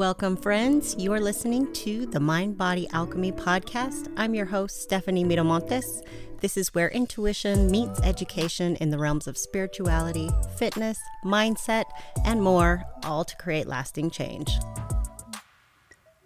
Welcome, 0.00 0.38
friends. 0.38 0.96
You 0.98 1.12
are 1.12 1.20
listening 1.20 1.70
to 1.74 2.06
the 2.06 2.20
Mind 2.20 2.56
Body 2.56 2.88
Alchemy 2.94 3.32
podcast. 3.32 4.10
I'm 4.16 4.34
your 4.34 4.46
host, 4.46 4.80
Stephanie 4.80 5.26
Miramontes. 5.26 6.00
This 6.40 6.56
is 6.56 6.72
where 6.72 6.88
intuition 6.88 7.70
meets 7.70 8.00
education 8.00 8.76
in 8.76 8.88
the 8.88 8.96
realms 8.96 9.26
of 9.26 9.36
spirituality, 9.36 10.30
fitness, 10.56 10.98
mindset, 11.22 11.84
and 12.24 12.40
more, 12.40 12.82
all 13.04 13.26
to 13.26 13.36
create 13.36 13.66
lasting 13.66 14.08
change. 14.08 14.50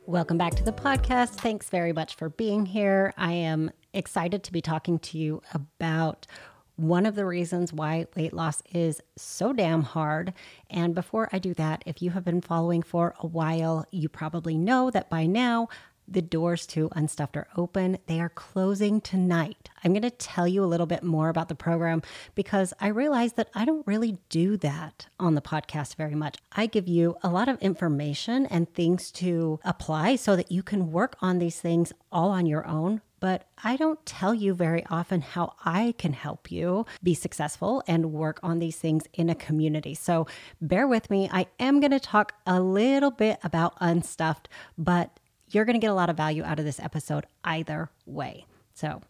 Welcome 0.07 0.39
back 0.39 0.55
to 0.55 0.63
the 0.63 0.73
podcast. 0.73 1.31
Thanks 1.31 1.69
very 1.69 1.93
much 1.93 2.15
for 2.15 2.29
being 2.29 2.67
here. 2.67 3.13
I 3.17 3.33
am 3.33 3.73
excited 3.93 4.45
to 4.45 4.53
be 4.53 4.61
talking 4.61 5.01
to 5.01 5.19
you 5.19 5.43
about 5.53 6.29
one 6.77 7.07
of 7.07 7.15
the 7.15 7.27
reasons 7.27 7.73
why 7.73 8.07
weight 8.17 8.33
loss 8.33 8.63
is 8.73 9.01
so 9.17 9.53
damn 9.53 9.83
hard. 9.83 10.33
And 10.69 10.95
before 10.95 11.29
I 11.33 11.39
do 11.39 11.55
that, 11.55 11.83
if 11.87 12.03
you 12.03 12.11
have 12.11 12.25
been 12.25 12.41
following 12.41 12.83
for 12.83 13.15
a 13.21 13.27
while, 13.27 13.87
you 13.91 14.09
probably 14.09 14.59
know 14.59 14.91
that 14.91 15.09
by 15.09 15.27
now 15.27 15.69
the 16.07 16.23
doors 16.23 16.67
to 16.67 16.91
Unstuffed 16.93 17.37
are 17.37 17.49
open. 17.57 17.99
They 18.07 18.21
are 18.21 18.29
closing 18.29 19.01
tonight. 19.01 19.71
I'm 19.83 19.93
going 19.93 20.03
to 20.03 20.11
tell 20.11 20.47
you 20.47 20.63
a 20.63 20.67
little 20.67 20.87
bit 20.87 21.03
more 21.03 21.29
about 21.29 21.49
the 21.49 21.55
program 21.55 22.03
because 22.35 22.75
I 22.81 22.89
realize 22.89 23.35
that 23.35 23.49
I 23.55 23.65
don't 23.65 23.87
really 23.87 24.19
do 24.29 24.57
that 24.59 25.07
on 25.19 25.35
the 25.35 25.41
podcast 25.41 25.97
very 25.97 26.15
much. 26.15 26.39
I 26.53 26.67
give 26.67 26.89
you 26.89 27.17
a 27.23 27.31
lot 27.31 27.49
of 27.49 27.59
information 27.61 28.47
and 28.47 28.73
things 28.73 29.11
to 29.13 29.61
apply 29.65 30.17
so 30.17 30.37
that 30.37 30.53
you 30.53 30.63
can 30.63 30.93
work 30.93 31.17
on 31.21 31.39
these 31.39 31.61
things 31.61 31.93
all 32.13 32.31
on 32.31 32.47
your 32.47 32.67
own 32.67 33.01
but 33.25 33.49
I 33.63 33.77
don't 33.77 34.05
tell 34.05 34.35
you 34.35 34.53
very 34.53 34.85
often 34.91 35.23
how 35.23 35.55
I 35.65 35.95
can 35.97 36.13
help 36.13 36.53
you 36.53 36.85
be 37.03 37.15
successful 37.15 37.83
and 37.89 38.13
work 38.13 38.39
on 38.43 38.59
these 38.59 38.77
things 38.77 39.05
in 39.15 39.31
a 39.31 39.35
community. 39.35 39.95
So 39.95 40.27
bear 40.61 40.87
with 40.87 41.09
me. 41.09 41.31
I 41.33 41.47
am 41.59 41.81
going 41.81 41.93
to 41.93 41.99
talk 41.99 42.35
a 42.47 42.61
little 42.61 43.11
bit 43.11 43.39
about 43.43 43.79
unstuffed, 43.81 44.51
but 44.77 45.19
you're 45.49 45.65
going 45.65 45.73
to 45.73 45.81
get 45.81 45.91
a 45.91 45.95
lot 45.95 46.11
of 46.11 46.19
value 46.19 46.45
out 46.45 46.59
of 46.59 46.67
this 46.67 46.79
episode 46.79 47.25
either 47.45 47.89
way. 48.05 48.45
So, 48.75 49.01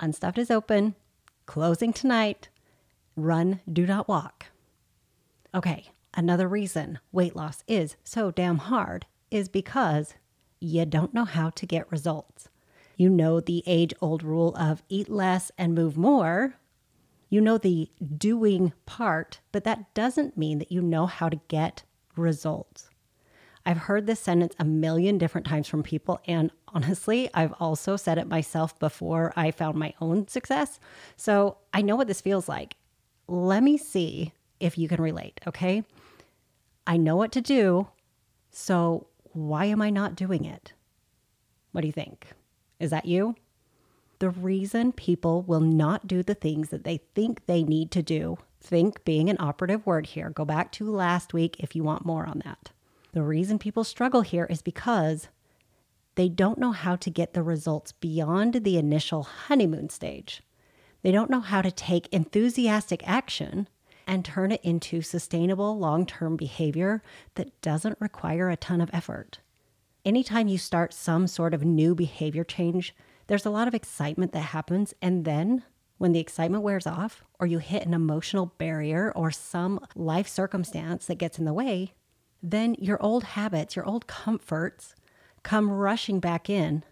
Unstuffed 0.00 0.38
is 0.38 0.50
open, 0.50 0.96
closing 1.46 1.92
tonight. 1.92 2.48
Run, 3.14 3.60
do 3.72 3.86
not 3.86 4.08
walk. 4.08 4.46
Okay, 5.54 5.92
another 6.12 6.48
reason 6.48 6.98
weight 7.12 7.36
loss 7.36 7.62
is 7.68 7.94
so 8.02 8.32
damn 8.32 8.58
hard 8.58 9.06
is 9.30 9.48
because 9.48 10.14
you 10.58 10.84
don't 10.86 11.14
know 11.14 11.24
how 11.24 11.50
to 11.50 11.66
get 11.66 11.92
results. 11.92 12.48
You 13.00 13.08
know 13.08 13.40
the 13.40 13.62
age 13.64 13.94
old 14.02 14.22
rule 14.22 14.54
of 14.56 14.82
eat 14.90 15.08
less 15.08 15.50
and 15.56 15.74
move 15.74 15.96
more. 15.96 16.56
You 17.30 17.40
know 17.40 17.56
the 17.56 17.88
doing 18.18 18.74
part, 18.84 19.40
but 19.52 19.64
that 19.64 19.94
doesn't 19.94 20.36
mean 20.36 20.58
that 20.58 20.70
you 20.70 20.82
know 20.82 21.06
how 21.06 21.30
to 21.30 21.40
get 21.48 21.82
results. 22.14 22.90
I've 23.64 23.78
heard 23.78 24.06
this 24.06 24.20
sentence 24.20 24.54
a 24.58 24.66
million 24.66 25.16
different 25.16 25.46
times 25.46 25.66
from 25.66 25.82
people, 25.82 26.20
and 26.26 26.50
honestly, 26.68 27.30
I've 27.32 27.54
also 27.58 27.96
said 27.96 28.18
it 28.18 28.28
myself 28.28 28.78
before 28.78 29.32
I 29.34 29.50
found 29.50 29.78
my 29.78 29.94
own 30.02 30.28
success. 30.28 30.78
So 31.16 31.56
I 31.72 31.80
know 31.80 31.96
what 31.96 32.06
this 32.06 32.20
feels 32.20 32.50
like. 32.50 32.76
Let 33.26 33.62
me 33.62 33.78
see 33.78 34.34
if 34.60 34.76
you 34.76 34.88
can 34.88 35.00
relate, 35.00 35.40
okay? 35.46 35.84
I 36.86 36.98
know 36.98 37.16
what 37.16 37.32
to 37.32 37.40
do, 37.40 37.88
so 38.50 39.06
why 39.32 39.64
am 39.64 39.80
I 39.80 39.88
not 39.88 40.16
doing 40.16 40.44
it? 40.44 40.74
What 41.72 41.80
do 41.80 41.86
you 41.86 41.94
think? 41.94 42.34
Is 42.80 42.90
that 42.90 43.06
you? 43.06 43.36
The 44.18 44.30
reason 44.30 44.92
people 44.92 45.42
will 45.42 45.60
not 45.60 46.06
do 46.06 46.22
the 46.22 46.34
things 46.34 46.70
that 46.70 46.84
they 46.84 47.00
think 47.14 47.46
they 47.46 47.62
need 47.62 47.90
to 47.92 48.02
do, 48.02 48.38
think 48.60 49.04
being 49.04 49.30
an 49.30 49.36
operative 49.38 49.86
word 49.86 50.06
here, 50.06 50.30
go 50.30 50.44
back 50.44 50.72
to 50.72 50.90
last 50.90 51.32
week 51.32 51.56
if 51.60 51.76
you 51.76 51.84
want 51.84 52.04
more 52.04 52.26
on 52.26 52.42
that. 52.44 52.70
The 53.12 53.22
reason 53.22 53.58
people 53.58 53.84
struggle 53.84 54.22
here 54.22 54.46
is 54.46 54.62
because 54.62 55.28
they 56.14 56.28
don't 56.28 56.58
know 56.58 56.72
how 56.72 56.96
to 56.96 57.10
get 57.10 57.32
the 57.34 57.42
results 57.42 57.92
beyond 57.92 58.54
the 58.64 58.76
initial 58.76 59.22
honeymoon 59.22 59.88
stage. 59.88 60.42
They 61.02 61.12
don't 61.12 61.30
know 61.30 61.40
how 61.40 61.62
to 61.62 61.70
take 61.70 62.12
enthusiastic 62.12 63.06
action 63.08 63.68
and 64.06 64.24
turn 64.24 64.52
it 64.52 64.60
into 64.62 65.02
sustainable 65.02 65.78
long 65.78 66.04
term 66.04 66.36
behavior 66.36 67.02
that 67.36 67.58
doesn't 67.62 68.00
require 68.00 68.50
a 68.50 68.56
ton 68.56 68.80
of 68.80 68.90
effort 68.92 69.38
anytime 70.04 70.48
you 70.48 70.58
start 70.58 70.92
some 70.92 71.26
sort 71.26 71.54
of 71.54 71.64
new 71.64 71.94
behavior 71.94 72.44
change, 72.44 72.94
there's 73.26 73.46
a 73.46 73.50
lot 73.50 73.68
of 73.68 73.74
excitement 73.74 74.32
that 74.32 74.40
happens. 74.40 74.94
And 75.00 75.24
then 75.24 75.62
when 75.98 76.12
the 76.12 76.20
excitement 76.20 76.62
wears 76.62 76.86
off, 76.86 77.24
or 77.38 77.46
you 77.46 77.58
hit 77.58 77.84
an 77.84 77.94
emotional 77.94 78.54
barrier 78.58 79.12
or 79.14 79.30
some 79.30 79.78
life 79.94 80.26
circumstance 80.26 81.06
that 81.06 81.18
gets 81.18 81.38
in 81.38 81.44
the 81.44 81.52
way, 81.52 81.92
then 82.42 82.74
your 82.78 83.00
old 83.02 83.22
habits, 83.22 83.76
your 83.76 83.84
old 83.84 84.06
comforts 84.06 84.94
come 85.42 85.70
rushing 85.70 86.20
back 86.20 86.48
in, 86.48 86.84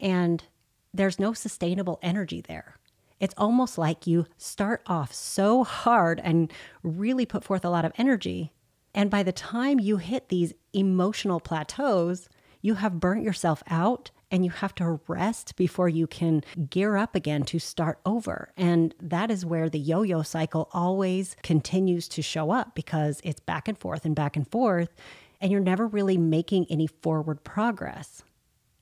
and 0.00 0.44
there's 0.92 1.18
no 1.18 1.32
sustainable 1.32 1.98
energy 2.02 2.40
there. 2.40 2.76
It's 3.20 3.34
almost 3.36 3.78
like 3.78 4.06
you 4.06 4.26
start 4.36 4.82
off 4.86 5.12
so 5.12 5.64
hard 5.64 6.20
and 6.22 6.52
really 6.82 7.26
put 7.26 7.44
forth 7.44 7.64
a 7.64 7.70
lot 7.70 7.84
of 7.84 7.92
energy. 7.96 8.52
And 8.94 9.10
by 9.10 9.22
the 9.22 9.32
time 9.32 9.78
you 9.78 9.98
hit 9.98 10.28
these 10.28 10.54
emotional 10.72 11.40
plateaus, 11.40 12.28
you 12.68 12.74
have 12.74 13.00
burnt 13.00 13.22
yourself 13.22 13.62
out 13.68 14.10
and 14.30 14.44
you 14.44 14.50
have 14.50 14.74
to 14.74 15.00
rest 15.08 15.56
before 15.56 15.88
you 15.88 16.06
can 16.06 16.44
gear 16.68 16.98
up 16.98 17.14
again 17.14 17.42
to 17.42 17.58
start 17.58 17.98
over. 18.04 18.52
And 18.58 18.94
that 19.00 19.30
is 19.30 19.46
where 19.46 19.70
the 19.70 19.78
yo 19.78 20.02
yo 20.02 20.20
cycle 20.20 20.68
always 20.74 21.34
continues 21.42 22.08
to 22.08 22.20
show 22.20 22.50
up 22.50 22.74
because 22.74 23.22
it's 23.24 23.40
back 23.40 23.68
and 23.68 23.78
forth 23.78 24.04
and 24.04 24.14
back 24.14 24.36
and 24.36 24.46
forth, 24.46 24.90
and 25.40 25.50
you're 25.50 25.62
never 25.62 25.86
really 25.86 26.18
making 26.18 26.66
any 26.68 26.86
forward 26.86 27.42
progress. 27.42 28.22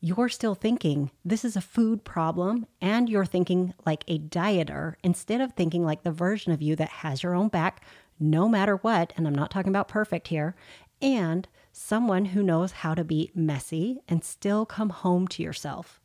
You're 0.00 0.28
still 0.28 0.56
thinking 0.56 1.12
this 1.24 1.44
is 1.44 1.54
a 1.54 1.60
food 1.60 2.02
problem, 2.02 2.66
and 2.80 3.08
you're 3.08 3.24
thinking 3.24 3.72
like 3.86 4.02
a 4.08 4.18
dieter 4.18 4.96
instead 5.04 5.40
of 5.40 5.52
thinking 5.52 5.84
like 5.84 6.02
the 6.02 6.10
version 6.10 6.50
of 6.50 6.60
you 6.60 6.74
that 6.74 6.88
has 6.88 7.22
your 7.22 7.36
own 7.36 7.48
back 7.48 7.84
no 8.18 8.48
matter 8.48 8.76
what. 8.78 9.12
And 9.16 9.28
I'm 9.28 9.34
not 9.34 9.52
talking 9.52 9.70
about 9.70 9.86
perfect 9.86 10.26
here, 10.26 10.56
and 11.00 11.46
someone 11.76 12.24
who 12.24 12.42
knows 12.42 12.72
how 12.72 12.94
to 12.94 13.04
be 13.04 13.30
messy 13.34 13.98
and 14.08 14.24
still 14.24 14.64
come 14.64 14.88
home 14.88 15.28
to 15.28 15.42
yourself. 15.42 16.00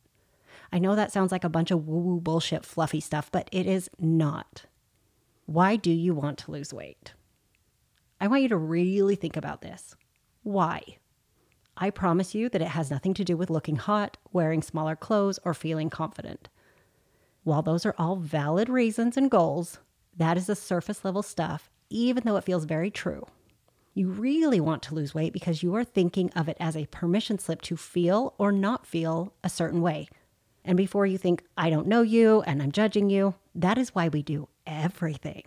I 0.70 0.78
know 0.78 0.94
that 0.94 1.10
sounds 1.10 1.32
like 1.32 1.44
a 1.44 1.48
bunch 1.48 1.70
of 1.70 1.88
woo 1.88 1.98
woo 1.98 2.20
bullshit, 2.20 2.66
fluffy 2.66 3.00
stuff, 3.00 3.30
but 3.32 3.48
it 3.50 3.66
is 3.66 3.88
not. 3.98 4.66
Why 5.46 5.76
do 5.76 5.90
you 5.90 6.14
want 6.14 6.38
to 6.40 6.50
lose 6.50 6.74
weight? 6.74 7.14
I 8.20 8.26
want 8.26 8.42
you 8.42 8.50
to 8.50 8.56
really 8.56 9.16
think 9.16 9.34
about 9.36 9.62
this. 9.62 9.96
Why? 10.42 10.98
I 11.76 11.88
promise 11.88 12.34
you 12.34 12.50
that 12.50 12.62
it 12.62 12.68
has 12.68 12.90
nothing 12.90 13.14
to 13.14 13.24
do 13.24 13.36
with 13.36 13.50
looking 13.50 13.76
hot, 13.76 14.18
wearing 14.30 14.60
smaller 14.60 14.94
clothes, 14.94 15.38
or 15.42 15.54
feeling 15.54 15.88
confident. 15.88 16.50
While 17.44 17.62
those 17.62 17.86
are 17.86 17.94
all 17.96 18.16
valid 18.16 18.68
reasons 18.68 19.16
and 19.16 19.30
goals, 19.30 19.78
that 20.16 20.36
is 20.36 20.46
the 20.46 20.54
surface 20.54 21.02
level 21.02 21.22
stuff, 21.22 21.70
even 21.88 22.24
though 22.24 22.36
it 22.36 22.44
feels 22.44 22.66
very 22.66 22.90
true. 22.90 23.26
You 23.94 24.08
really 24.08 24.58
want 24.58 24.82
to 24.84 24.94
lose 24.94 25.14
weight 25.14 25.34
because 25.34 25.62
you 25.62 25.74
are 25.74 25.84
thinking 25.84 26.30
of 26.30 26.48
it 26.48 26.56
as 26.58 26.76
a 26.76 26.86
permission 26.86 27.38
slip 27.38 27.60
to 27.62 27.76
feel 27.76 28.34
or 28.38 28.50
not 28.50 28.86
feel 28.86 29.34
a 29.44 29.50
certain 29.50 29.82
way. 29.82 30.08
And 30.64 30.78
before 30.78 31.04
you 31.04 31.18
think, 31.18 31.44
I 31.58 31.68
don't 31.68 31.86
know 31.86 32.00
you 32.00 32.40
and 32.42 32.62
I'm 32.62 32.72
judging 32.72 33.10
you, 33.10 33.34
that 33.54 33.76
is 33.76 33.94
why 33.94 34.08
we 34.08 34.22
do 34.22 34.48
everything. 34.66 35.42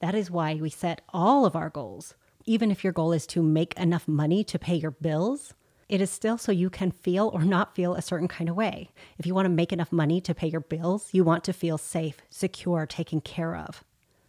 That 0.00 0.14
is 0.14 0.30
why 0.30 0.56
we 0.56 0.68
set 0.68 1.00
all 1.14 1.46
of 1.46 1.56
our 1.56 1.70
goals. 1.70 2.14
Even 2.44 2.70
if 2.70 2.84
your 2.84 2.92
goal 2.92 3.12
is 3.12 3.26
to 3.28 3.42
make 3.42 3.72
enough 3.78 4.06
money 4.06 4.44
to 4.44 4.58
pay 4.58 4.74
your 4.74 4.90
bills, 4.90 5.54
it 5.88 6.02
is 6.02 6.10
still 6.10 6.36
so 6.36 6.52
you 6.52 6.68
can 6.68 6.90
feel 6.90 7.30
or 7.32 7.42
not 7.42 7.74
feel 7.74 7.94
a 7.94 8.02
certain 8.02 8.28
kind 8.28 8.50
of 8.50 8.56
way. 8.56 8.90
If 9.18 9.24
you 9.24 9.34
want 9.34 9.46
to 9.46 9.50
make 9.50 9.72
enough 9.72 9.92
money 9.92 10.20
to 10.22 10.34
pay 10.34 10.48
your 10.48 10.60
bills, 10.60 11.08
you 11.12 11.24
want 11.24 11.42
to 11.44 11.54
feel 11.54 11.78
safe, 11.78 12.18
secure, 12.28 12.84
taken 12.84 13.22
care 13.22 13.56
of 13.56 13.82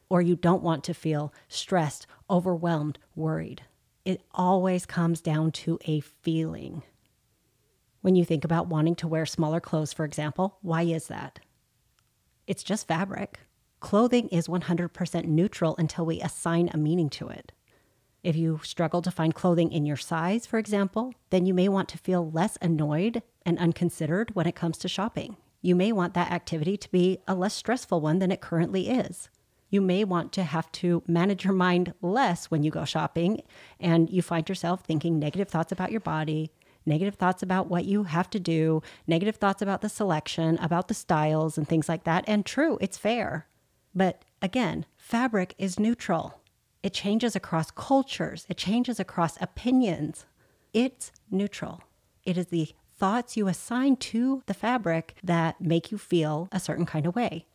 or 0.10 0.22
you 0.22 0.36
don't 0.36 0.64
want 0.64 0.84
to 0.84 0.94
feel 0.94 1.34
stressed, 1.48 2.08
overwhelmed, 2.30 2.98
worried. 3.16 3.64
It 4.06 4.22
always 4.34 4.86
comes 4.86 5.22
down 5.22 5.52
to 5.52 5.78
a 5.86 6.00
feeling. 6.00 6.82
When 8.02 8.16
you 8.16 8.26
think 8.26 8.44
about 8.44 8.68
wanting 8.68 8.96
to 8.96 9.08
wear 9.08 9.26
smaller 9.26 9.60
clothes, 9.60 9.94
for 9.94 10.06
example, 10.06 10.58
why 10.62 10.84
is 10.84 11.08
that? 11.08 11.40
It's 12.48 12.64
just 12.64 12.88
fabric. 12.88 13.40
Clothing 13.82 14.28
is 14.30 14.48
100% 14.48 15.26
neutral 15.26 15.76
until 15.78 16.06
we 16.06 16.22
assign 16.22 16.70
a 16.74 16.78
meaning 16.78 17.10
to 17.12 17.30
it. 17.30 17.52
If 18.24 18.36
you 18.36 18.60
struggle 18.64 19.02
to 19.04 19.12
find 19.12 19.34
clothing 19.34 19.72
in 19.72 19.86
your 19.86 19.96
size, 19.96 20.46
for 20.46 20.58
example, 20.58 21.14
then 21.30 21.46
you 21.46 21.54
may 21.54 21.70
want 21.70 21.88
to 21.90 21.98
feel 21.98 22.32
less 22.32 22.58
annoyed 22.62 23.22
and 23.46 23.58
unconsidered 23.60 24.36
when 24.36 24.48
it 24.48 24.56
comes 24.56 24.78
to 24.80 24.90
shopping. 24.90 25.38
You 25.62 25.76
may 25.76 25.92
want 25.92 26.14
that 26.16 26.32
activity 26.32 26.76
to 26.78 26.92
be 26.92 27.20
a 27.28 27.36
less 27.36 27.54
stressful 27.54 28.02
one 28.02 28.20
than 28.20 28.32
it 28.32 28.42
currently 28.42 28.90
is 28.90 29.30
you 29.70 29.82
may 29.82 30.04
want 30.04 30.32
to 30.34 30.44
have 30.44 30.72
to 30.74 31.04
manage 31.08 31.44
your 31.44 31.54
mind 31.54 31.94
less 32.02 32.46
when 32.46 32.64
you 32.64 32.72
go 32.72 32.86
shopping 32.86 33.42
and 33.80 34.10
you 34.10 34.22
find 34.22 34.50
yourself 34.50 34.82
thinking 34.82 35.20
negative 35.20 35.48
thoughts 35.48 35.72
about 35.72 35.92
your 35.92 36.00
body, 36.02 36.52
negative 36.86 37.16
thoughts 37.16 37.44
about 37.44 37.70
what 37.70 37.86
you 37.86 38.04
have 38.04 38.30
to 38.32 38.40
do, 38.40 38.82
negative 39.08 39.36
thoughts 39.36 39.62
about 39.62 39.82
the 39.82 39.90
selection, 39.90 40.58
about 40.58 40.88
the 40.88 40.94
styles, 40.94 41.58
and 41.58 41.68
things 41.68 41.88
like 41.88 42.04
that. 42.04 42.24
And 42.28 42.46
true, 42.46 42.78
it's 42.82 42.98
fair. 42.98 43.48
But 43.94 44.24
again, 44.42 44.86
fabric 44.98 45.54
is 45.58 45.80
neutral. 45.80 46.42
It 46.82 46.94
changes 46.94 47.36
across 47.36 47.72
cultures, 47.72 48.46
it 48.50 48.58
changes 48.58 49.00
across 49.00 49.40
opinions. 49.42 50.26
it's 50.74 51.12
neutral. 51.32 51.82
It 52.24 52.38
is 52.38 52.48
the 52.48 52.70
thoughts 52.98 53.38
you 53.38 53.48
assign 53.48 53.96
to 53.96 54.44
the 54.46 54.54
fabric 54.54 55.16
that 55.24 55.60
make 55.62 55.92
you 55.92 55.98
feel 55.98 56.48
a 56.52 56.60
certain 56.60 56.86
kind 56.86 57.06
of 57.06 57.16
way. 57.16 57.46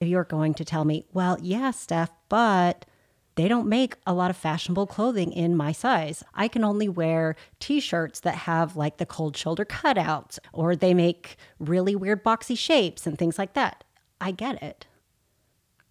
If 0.00 0.08
you're 0.08 0.24
going 0.24 0.54
to 0.54 0.64
tell 0.64 0.86
me, 0.86 1.04
well, 1.12 1.36
yeah, 1.42 1.70
Steph, 1.72 2.10
but 2.30 2.86
they 3.34 3.48
don't 3.48 3.68
make 3.68 3.96
a 4.06 4.14
lot 4.14 4.30
of 4.30 4.36
fashionable 4.36 4.86
clothing 4.86 5.30
in 5.30 5.54
my 5.54 5.72
size. 5.72 6.24
I 6.34 6.48
can 6.48 6.64
only 6.64 6.88
wear 6.88 7.36
t 7.58 7.80
shirts 7.80 8.20
that 8.20 8.34
have 8.34 8.76
like 8.76 8.96
the 8.96 9.04
cold 9.04 9.36
shoulder 9.36 9.66
cutouts, 9.66 10.38
or 10.54 10.74
they 10.74 10.94
make 10.94 11.36
really 11.58 11.94
weird 11.94 12.24
boxy 12.24 12.56
shapes 12.56 13.06
and 13.06 13.18
things 13.18 13.38
like 13.38 13.52
that. 13.52 13.84
I 14.22 14.30
get 14.30 14.62
it. 14.62 14.86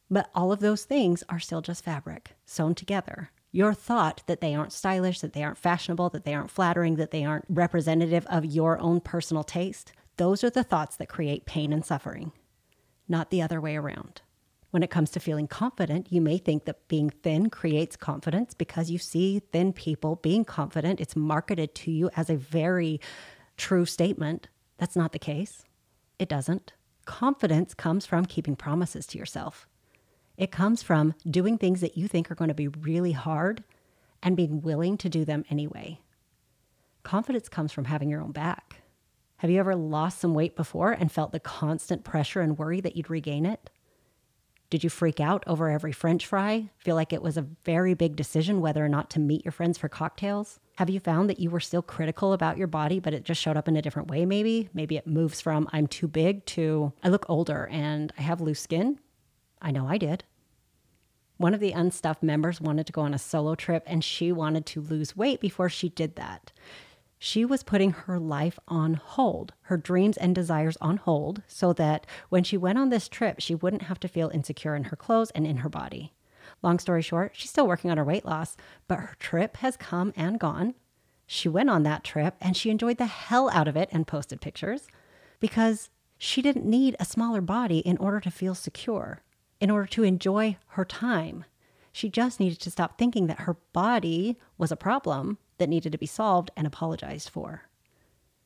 But 0.09 0.31
all 0.33 0.51
of 0.51 0.59
those 0.59 0.85
things 0.85 1.23
are 1.29 1.39
still 1.39 1.61
just 1.61 1.83
fabric 1.85 2.31
sewn 2.45 2.73
together. 2.73 3.29
Your 3.51 3.75
thought 3.75 4.23
that 4.25 4.41
they 4.41 4.55
aren't 4.55 4.73
stylish, 4.73 5.19
that 5.21 5.33
they 5.33 5.43
aren't 5.43 5.57
fashionable, 5.59 6.09
that 6.09 6.25
they 6.25 6.33
aren't 6.33 6.51
flattering, 6.51 6.95
that 6.95 7.11
they 7.11 7.25
aren't 7.25 7.45
representative 7.47 8.25
of 8.25 8.43
your 8.43 8.79
own 8.79 9.01
personal 9.01 9.43
taste, 9.43 9.93
those 10.17 10.43
are 10.43 10.49
the 10.49 10.63
thoughts 10.63 10.97
that 10.97 11.09
create 11.09 11.45
pain 11.45 11.71
and 11.71 11.85
suffering, 11.85 12.31
not 13.09 13.29
the 13.29 13.41
other 13.41 13.59
way 13.59 13.75
around. 13.75 14.21
When 14.71 14.83
it 14.83 14.91
comes 14.91 15.09
to 15.11 15.19
feeling 15.19 15.47
confident, 15.47 16.11
you 16.11 16.21
may 16.21 16.37
think 16.37 16.65
that 16.65 16.87
being 16.87 17.09
thin 17.09 17.49
creates 17.49 17.95
confidence 17.95 18.53
because 18.53 18.91
you 18.91 18.99
see 18.99 19.39
thin 19.39 19.73
people 19.73 20.17
being 20.17 20.45
confident. 20.45 20.99
It's 20.99 21.15
marketed 21.15 21.73
to 21.75 21.91
you 21.91 22.11
as 22.15 22.29
a 22.29 22.35
very 22.35 23.01
true 23.57 23.85
statement. 23.85 24.47
That's 24.77 24.95
not 24.95 25.11
the 25.11 25.19
case. 25.19 25.63
It 26.19 26.29
doesn't. 26.29 26.73
Confidence 27.05 27.73
comes 27.73 28.05
from 28.05 28.25
keeping 28.25 28.55
promises 28.55 29.07
to 29.07 29.17
yourself. 29.17 29.67
It 30.37 30.51
comes 30.51 30.83
from 30.83 31.15
doing 31.29 31.57
things 31.57 31.81
that 31.81 31.97
you 31.97 32.07
think 32.07 32.29
are 32.29 32.35
going 32.35 32.49
to 32.49 32.53
be 32.53 32.67
really 32.67 33.13
hard 33.13 33.63
and 34.21 34.37
being 34.37 34.61
willing 34.61 34.97
to 34.99 35.09
do 35.09 35.25
them 35.25 35.43
anyway. 35.49 35.99
Confidence 37.03 37.49
comes 37.49 37.71
from 37.71 37.85
having 37.85 38.09
your 38.09 38.21
own 38.21 38.31
back. 38.31 38.81
Have 39.39 39.49
you 39.49 39.59
ever 39.61 39.73
lost 39.73 40.19
some 40.19 40.33
weight 40.33 40.57
before 40.57 40.91
and 40.91 41.09
felt 41.09 41.31
the 41.31 41.39
constant 41.39 42.03
pressure 42.03 42.41
and 42.41 42.57
worry 42.57 42.81
that 42.81 42.97
you'd 42.97 43.09
regain 43.09 43.45
it? 43.45 43.69
Did 44.69 44.83
you 44.83 44.89
freak 44.89 45.21
out 45.21 45.45
over 45.47 45.69
every 45.69 45.93
french 45.93 46.25
fry? 46.25 46.71
Feel 46.77 46.97
like 46.97 47.13
it 47.13 47.21
was 47.21 47.37
a 47.37 47.47
very 47.63 47.93
big 47.93 48.17
decision 48.17 48.59
whether 48.59 48.83
or 48.83 48.89
not 48.89 49.09
to 49.11 49.19
meet 49.21 49.45
your 49.45 49.53
friends 49.53 49.77
for 49.77 49.87
cocktails? 49.87 50.59
Have 50.75 50.89
you 50.89 50.99
found 50.99 51.29
that 51.29 51.39
you 51.39 51.49
were 51.49 51.61
still 51.61 51.81
critical 51.81 52.33
about 52.33 52.57
your 52.57 52.67
body, 52.67 52.99
but 52.99 53.13
it 53.13 53.23
just 53.23 53.39
showed 53.39 53.55
up 53.55 53.69
in 53.69 53.77
a 53.77 53.81
different 53.81 54.09
way, 54.09 54.25
maybe? 54.25 54.67
Maybe 54.73 54.97
it 54.97 55.07
moves 55.07 55.39
from 55.39 55.69
I'm 55.71 55.87
too 55.87 56.09
big 56.09 56.45
to 56.47 56.91
I 57.01 57.07
look 57.07 57.25
older 57.29 57.69
and 57.71 58.11
I 58.17 58.23
have 58.23 58.41
loose 58.41 58.59
skin? 58.59 58.99
I 59.61 59.71
know 59.71 59.87
I 59.87 59.97
did. 59.97 60.25
One 61.37 61.53
of 61.53 61.61
the 61.61 61.71
Unstuffed 61.71 62.23
members 62.23 62.59
wanted 62.59 62.87
to 62.87 62.93
go 62.93 63.03
on 63.03 63.13
a 63.13 63.17
solo 63.17 63.55
trip 63.55 63.83
and 63.87 64.03
she 64.03 64.33
wanted 64.33 64.65
to 64.65 64.81
lose 64.81 65.15
weight 65.15 65.39
before 65.39 65.69
she 65.69 65.87
did 65.87 66.17
that. 66.17 66.51
She 67.21 67.43
was 67.43 67.63
putting 67.63 67.91
her 67.91 68.17
life 68.17 68.57
on 68.69 68.93
hold, 68.93 69.53
her 69.63 69.75
dreams 69.75 70.15
and 70.15 70.33
desires 70.33 70.77
on 70.79 70.95
hold, 70.95 71.43
so 71.47 71.73
that 71.73 72.07
when 72.29 72.45
she 72.45 72.55
went 72.55 72.79
on 72.79 72.89
this 72.89 73.09
trip, 73.09 73.41
she 73.41 73.53
wouldn't 73.53 73.83
have 73.83 73.99
to 73.99 74.07
feel 74.07 74.29
insecure 74.33 74.73
in 74.73 74.85
her 74.85 74.95
clothes 74.95 75.29
and 75.31 75.45
in 75.45 75.57
her 75.57 75.67
body. 75.67 76.13
Long 76.63 76.79
story 76.79 77.01
short, 77.01 77.33
she's 77.35 77.49
still 77.49 77.67
working 77.67 77.91
on 77.91 77.97
her 77.97 78.05
weight 78.05 78.23
loss, 78.23 78.55
but 78.87 78.99
her 78.99 79.15
trip 79.19 79.57
has 79.57 79.75
come 79.75 80.13
and 80.15 80.39
gone. 80.39 80.75
She 81.27 81.49
went 81.49 81.69
on 81.69 81.83
that 81.83 82.05
trip 82.05 82.35
and 82.39 82.55
she 82.55 82.69
enjoyed 82.69 82.97
the 82.97 83.05
hell 83.05 83.49
out 83.51 83.67
of 83.67 83.75
it 83.75 83.89
and 83.91 84.07
posted 84.07 84.39
pictures 84.39 84.87
because 85.41 85.89
she 86.17 86.41
didn't 86.41 86.65
need 86.65 86.95
a 86.99 87.05
smaller 87.05 87.41
body 87.41 87.79
in 87.79 87.97
order 87.97 88.21
to 88.21 88.31
feel 88.31 88.55
secure, 88.55 89.23
in 89.59 89.69
order 89.69 89.87
to 89.87 90.03
enjoy 90.03 90.57
her 90.69 90.85
time. 90.85 91.43
She 91.91 92.09
just 92.09 92.39
needed 92.39 92.61
to 92.61 92.71
stop 92.71 92.97
thinking 92.97 93.27
that 93.27 93.41
her 93.41 93.57
body 93.73 94.37
was 94.57 94.71
a 94.71 94.77
problem 94.77 95.37
that 95.59 95.69
needed 95.69 95.91
to 95.91 95.97
be 95.97 96.05
solved 96.05 96.51
and 96.57 96.65
apologized 96.65 97.29
for. 97.29 97.63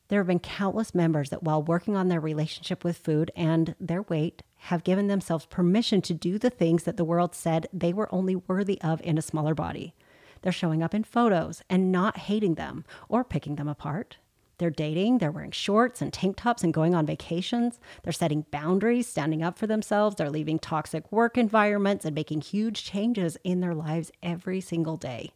There 0.09 0.19
have 0.19 0.27
been 0.27 0.39
countless 0.39 0.93
members 0.93 1.29
that, 1.29 1.43
while 1.43 1.63
working 1.63 1.95
on 1.95 2.09
their 2.09 2.19
relationship 2.19 2.83
with 2.83 2.97
food 2.97 3.31
and 3.35 3.73
their 3.79 4.03
weight, 4.03 4.43
have 4.57 4.83
given 4.83 5.07
themselves 5.07 5.45
permission 5.45 6.01
to 6.03 6.13
do 6.13 6.37
the 6.37 6.49
things 6.49 6.83
that 6.83 6.97
the 6.97 7.05
world 7.05 7.33
said 7.33 7.67
they 7.73 7.93
were 7.93 8.13
only 8.13 8.35
worthy 8.35 8.79
of 8.81 9.01
in 9.01 9.17
a 9.17 9.21
smaller 9.21 9.55
body. 9.55 9.95
They're 10.41 10.51
showing 10.51 10.83
up 10.83 10.93
in 10.93 11.03
photos 11.03 11.63
and 11.69 11.91
not 11.91 12.17
hating 12.17 12.55
them 12.55 12.85
or 13.07 13.23
picking 13.23 13.55
them 13.55 13.67
apart. 13.67 14.17
They're 14.57 14.69
dating, 14.69 15.17
they're 15.17 15.31
wearing 15.31 15.51
shorts 15.51 16.01
and 16.01 16.13
tank 16.13 16.35
tops 16.37 16.63
and 16.63 16.73
going 16.73 16.93
on 16.93 17.05
vacations. 17.05 17.79
They're 18.03 18.13
setting 18.13 18.45
boundaries, 18.51 19.07
standing 19.07 19.41
up 19.41 19.57
for 19.57 19.67
themselves. 19.67 20.15
They're 20.15 20.29
leaving 20.29 20.59
toxic 20.59 21.11
work 21.11 21.37
environments 21.37 22.05
and 22.05 22.13
making 22.13 22.41
huge 22.41 22.83
changes 22.83 23.37
in 23.43 23.61
their 23.61 23.73
lives 23.73 24.11
every 24.21 24.61
single 24.61 24.95
day. 24.95 25.31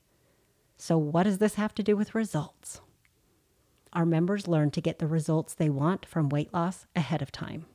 So, 0.77 0.97
what 0.97 1.23
does 1.23 1.39
this 1.39 1.55
have 1.55 1.73
to 1.75 1.83
do 1.83 1.97
with 1.97 2.15
results? 2.15 2.81
Our 3.93 4.05
members 4.05 4.47
learn 4.47 4.69
to 4.71 4.81
get 4.81 4.99
the 4.99 5.07
results 5.07 5.53
they 5.53 5.69
want 5.69 6.05
from 6.05 6.29
weight 6.29 6.53
loss 6.53 6.85
ahead 6.95 7.21
of 7.21 7.31
time. 7.31 7.65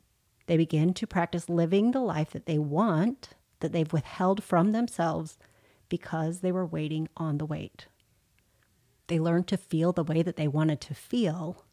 They 0.47 0.57
begin 0.57 0.95
to 0.95 1.07
practice 1.07 1.49
living 1.49 1.91
the 1.91 2.01
life 2.01 2.31
that 2.31 2.47
they 2.47 2.59
want, 2.59 3.31
that 3.61 3.73
they've 3.73 3.93
withheld 3.93 4.43
from 4.43 4.73
themselves 4.73 5.39
because 5.89 6.41
they 6.41 6.53
were 6.53 6.67
waiting 6.67 7.09
on 7.17 7.39
the 7.39 7.47
weight. 7.47 7.87
They 9.09 9.19
learned 9.19 9.49
to 9.49 9.57
feel 9.57 9.93
the 9.93 10.05
way 10.05 10.23
that 10.23 10.37
they 10.37 10.49
wanted 10.49 10.81
to 10.83 10.95
feel 10.95 11.65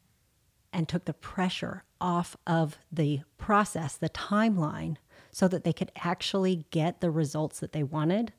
and 0.74 0.88
took 0.88 1.06
the 1.06 1.14
pressure 1.14 1.84
off 2.02 2.36
of 2.48 2.78
the 2.92 3.22
process, 3.38 3.98
the 3.98 4.10
timeline, 4.10 4.98
so 5.31 5.48
that 5.48 5.64
they 5.64 5.74
could 5.74 5.92
actually 5.98 6.66
get 6.72 7.02
the 7.02 7.12
results 7.12 7.60
that 7.60 7.72
they 7.72 7.84
wanted 7.84 8.34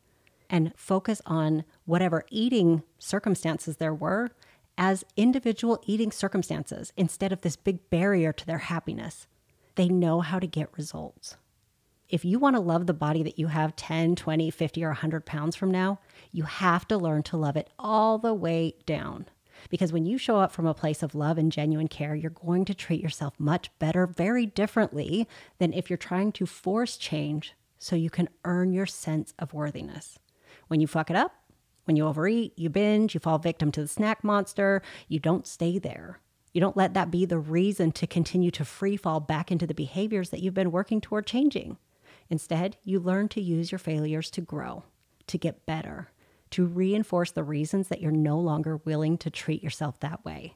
and 0.51 0.73
focus 0.77 1.23
on 1.25 1.65
whatever 1.87 2.25
eating 2.29 2.83
circumstances 2.99 3.77
there 3.77 3.95
were 3.95 4.31
as 4.77 5.05
individual 5.17 5.83
eating 5.87 6.11
circumstances 6.11 6.93
instead 6.97 7.33
of 7.33 7.43
this 7.43 7.57
big 7.57 7.89
barrier 7.89 8.33
to 8.33 8.47
their 8.47 8.59
happiness. 8.59 9.27
They 9.77 9.89
know 9.89 10.21
how 10.21 10.39
to 10.39 10.47
get 10.47 10.77
results. 10.77 11.37
If 12.09 12.25
you 12.25 12.41
want 12.41 12.57
to 12.57 12.61
love 12.61 12.87
the 12.87 12.95
body 12.95 13.23
that 13.23 13.39
you 13.39 13.47
have 13.47 13.77
10, 13.77 14.17
20, 14.17 14.51
50, 14.51 14.85
or 14.85 14.89
100 14.89 15.25
pounds 15.25 15.55
from 15.55 15.71
now, 15.71 16.01
you 16.33 16.43
have 16.43 16.89
to 16.89 16.99
learn 16.99 17.23
to 17.25 17.37
love 17.37 17.57
it 17.57 17.71
all 17.79 18.19
the 18.19 18.35
way 18.35 18.75
down. 18.85 19.27
Because 19.69 19.93
when 19.93 20.07
you 20.07 20.19
show 20.19 20.39
up 20.39 20.51
from 20.51 20.67
a 20.67 20.75
place 20.75 21.03
of 21.03 21.15
love 21.15 21.39
and 21.39 21.53
genuine 21.53 21.89
care, 21.89 22.15
you're 22.15 22.31
going 22.31 22.65
to 22.65 22.75
treat 22.75 23.03
yourself 23.03 23.35
much 23.39 23.71
better, 23.79 24.07
very 24.07 24.47
differently 24.47 25.29
than 25.59 25.73
if 25.73 25.91
you're 25.91 25.97
trying 25.97 26.33
to 26.33 26.47
force 26.47 26.97
change 26.97 27.55
so 27.79 27.97
you 27.97 28.11
can 28.11 28.29
earn 28.45 28.73
your 28.73 28.87
sense 28.87 29.35
of 29.39 29.53
worthiness. 29.53 30.19
When 30.71 30.81
you 30.81 30.87
fuck 30.87 31.11
it 31.11 31.17
up, 31.17 31.33
when 31.87 31.97
you 31.97 32.07
overeat, 32.07 32.57
you 32.57 32.71
binge, 32.71 33.13
you 33.13 33.19
fall 33.19 33.41
victim 33.41 33.73
to 33.73 33.83
the 33.83 33.89
snack 33.89 34.23
monster, 34.23 34.83
you 35.09 35.19
don't 35.19 35.49
stay 35.49 35.81
there. 35.81 36.21
You 36.53 36.61
don't 36.61 36.77
let 36.77 36.95
that 36.95 37.11
be 37.11 37.25
the 37.25 37.41
reason 37.41 37.91
to 37.91 38.07
continue 38.07 38.53
to 38.53 38.65
free 38.65 38.97
fall 38.97 39.19
back 39.19 39.51
into 39.51 39.67
the 39.67 39.75
behaviors 39.75 40.31
that 40.31 40.39
you've 40.39 40.55
been 40.55 40.71
working 40.71 41.01
toward 41.01 41.27
changing. 41.27 41.77
Instead, 42.29 42.77
you 42.85 43.01
learn 43.01 43.29
to 43.31 43.41
use 43.41 43.73
your 43.73 43.81
failures 43.81 44.31
to 44.31 44.41
grow, 44.41 44.85
to 45.27 45.39
get 45.39 45.67
better, 45.67 46.13
to 46.51 46.67
reinforce 46.67 47.33
the 47.33 47.43
reasons 47.43 47.89
that 47.89 48.01
you're 48.01 48.13
no 48.13 48.39
longer 48.39 48.77
willing 48.77 49.19
to 49.19 49.29
treat 49.29 49.65
yourself 49.65 49.99
that 49.99 50.25
way. 50.25 50.55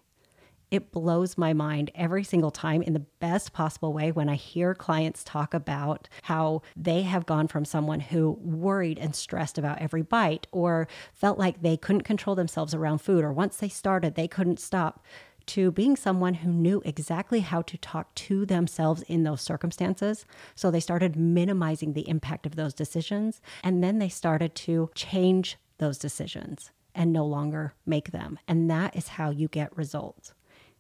It 0.70 0.90
blows 0.90 1.38
my 1.38 1.52
mind 1.52 1.90
every 1.94 2.24
single 2.24 2.50
time 2.50 2.82
in 2.82 2.94
the 2.94 3.06
best 3.20 3.52
possible 3.52 3.92
way 3.92 4.10
when 4.10 4.28
I 4.28 4.34
hear 4.34 4.74
clients 4.74 5.22
talk 5.22 5.54
about 5.54 6.08
how 6.22 6.62
they 6.76 7.02
have 7.02 7.26
gone 7.26 7.48
from 7.48 7.64
someone 7.64 8.00
who 8.00 8.38
worried 8.40 8.98
and 8.98 9.14
stressed 9.14 9.58
about 9.58 9.80
every 9.80 10.02
bite 10.02 10.46
or 10.50 10.88
felt 11.12 11.38
like 11.38 11.62
they 11.62 11.76
couldn't 11.76 12.02
control 12.02 12.34
themselves 12.34 12.74
around 12.74 12.98
food, 12.98 13.22
or 13.22 13.32
once 13.32 13.56
they 13.56 13.68
started, 13.68 14.14
they 14.14 14.28
couldn't 14.28 14.58
stop 14.58 15.04
to 15.46 15.70
being 15.70 15.94
someone 15.94 16.34
who 16.34 16.50
knew 16.50 16.82
exactly 16.84 17.40
how 17.40 17.62
to 17.62 17.76
talk 17.78 18.14
to 18.14 18.46
themselves 18.46 19.02
in 19.02 19.24
those 19.24 19.42
circumstances. 19.42 20.24
So 20.54 20.70
they 20.70 20.80
started 20.80 21.16
minimizing 21.16 21.92
the 21.92 22.08
impact 22.08 22.46
of 22.46 22.56
those 22.56 22.74
decisions. 22.74 23.40
And 23.62 23.84
then 23.84 23.98
they 23.98 24.08
started 24.08 24.54
to 24.56 24.90
change 24.94 25.58
those 25.78 25.98
decisions 25.98 26.70
and 26.94 27.12
no 27.12 27.26
longer 27.26 27.74
make 27.84 28.10
them. 28.10 28.38
And 28.48 28.70
that 28.70 28.96
is 28.96 29.08
how 29.08 29.30
you 29.30 29.48
get 29.48 29.76
results. 29.76 30.32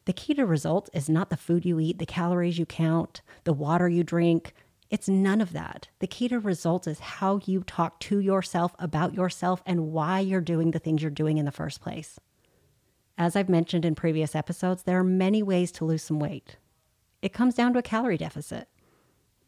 The 0.06 0.12
key 0.12 0.34
to 0.34 0.44
results 0.44 0.90
is 0.92 1.08
not 1.08 1.30
the 1.30 1.36
food 1.36 1.64
you 1.64 1.80
eat, 1.80 1.98
the 1.98 2.06
calories 2.06 2.58
you 2.58 2.66
count, 2.66 3.22
the 3.44 3.52
water 3.52 3.88
you 3.88 4.04
drink. 4.04 4.54
It's 4.90 5.08
none 5.08 5.40
of 5.40 5.52
that. 5.52 5.88
The 6.00 6.06
key 6.06 6.28
to 6.28 6.38
results 6.38 6.86
is 6.86 7.00
how 7.00 7.40
you 7.46 7.62
talk 7.62 8.00
to 8.00 8.20
yourself 8.20 8.74
about 8.78 9.14
yourself 9.14 9.62
and 9.64 9.92
why 9.92 10.20
you're 10.20 10.40
doing 10.40 10.70
the 10.72 10.78
things 10.78 11.02
you're 11.02 11.10
doing 11.10 11.38
in 11.38 11.46
the 11.46 11.50
first 11.50 11.80
place. 11.80 12.20
As 13.16 13.34
I've 13.34 13.48
mentioned 13.48 13.84
in 13.84 13.94
previous 13.94 14.34
episodes, 14.34 14.82
there 14.82 14.98
are 14.98 15.04
many 15.04 15.42
ways 15.42 15.72
to 15.72 15.84
lose 15.84 16.02
some 16.02 16.18
weight. 16.18 16.56
It 17.22 17.32
comes 17.32 17.54
down 17.54 17.72
to 17.72 17.78
a 17.78 17.82
calorie 17.82 18.18
deficit. 18.18 18.68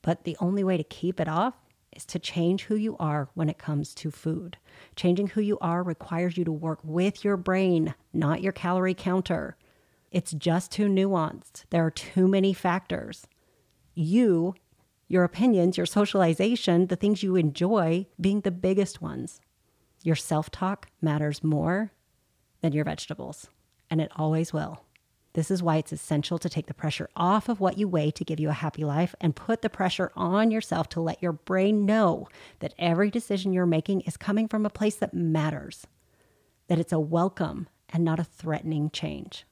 But 0.00 0.24
the 0.24 0.36
only 0.40 0.62
way 0.62 0.76
to 0.76 0.84
keep 0.84 1.20
it 1.20 1.28
off 1.28 1.54
is 1.92 2.06
to 2.06 2.18
change 2.18 2.64
who 2.64 2.76
you 2.76 2.96
are 2.98 3.28
when 3.34 3.48
it 3.48 3.58
comes 3.58 3.92
to 3.96 4.10
food. 4.10 4.56
Changing 4.94 5.26
who 5.26 5.40
you 5.40 5.58
are 5.60 5.82
requires 5.82 6.36
you 6.38 6.44
to 6.44 6.52
work 6.52 6.78
with 6.84 7.24
your 7.24 7.36
brain, 7.36 7.94
not 8.12 8.40
your 8.40 8.52
calorie 8.52 8.94
counter. 8.94 9.56
It's 10.16 10.32
just 10.32 10.72
too 10.72 10.86
nuanced. 10.86 11.64
There 11.68 11.84
are 11.84 11.90
too 11.90 12.26
many 12.26 12.54
factors. 12.54 13.26
You, 13.92 14.54
your 15.08 15.24
opinions, 15.24 15.76
your 15.76 15.84
socialization, 15.84 16.86
the 16.86 16.96
things 16.96 17.22
you 17.22 17.36
enjoy 17.36 18.06
being 18.18 18.40
the 18.40 18.50
biggest 18.50 19.02
ones. 19.02 19.42
Your 20.02 20.16
self 20.16 20.50
talk 20.50 20.88
matters 21.02 21.44
more 21.44 21.92
than 22.62 22.72
your 22.72 22.86
vegetables. 22.86 23.50
And 23.90 24.00
it 24.00 24.10
always 24.16 24.54
will. 24.54 24.80
This 25.34 25.50
is 25.50 25.62
why 25.62 25.76
it's 25.76 25.92
essential 25.92 26.38
to 26.38 26.48
take 26.48 26.66
the 26.66 26.72
pressure 26.72 27.10
off 27.14 27.50
of 27.50 27.60
what 27.60 27.76
you 27.76 27.86
weigh 27.86 28.10
to 28.12 28.24
give 28.24 28.40
you 28.40 28.48
a 28.48 28.54
happy 28.54 28.86
life 28.86 29.14
and 29.20 29.36
put 29.36 29.60
the 29.60 29.68
pressure 29.68 30.12
on 30.16 30.50
yourself 30.50 30.88
to 30.88 31.00
let 31.02 31.22
your 31.22 31.32
brain 31.32 31.84
know 31.84 32.26
that 32.60 32.72
every 32.78 33.10
decision 33.10 33.52
you're 33.52 33.66
making 33.66 34.00
is 34.00 34.16
coming 34.16 34.48
from 34.48 34.64
a 34.64 34.70
place 34.70 34.96
that 34.96 35.12
matters, 35.12 35.86
that 36.68 36.78
it's 36.78 36.90
a 36.90 36.98
welcome 36.98 37.68
and 37.90 38.02
not 38.02 38.18
a 38.18 38.24
threatening 38.24 38.88
change. 38.88 39.44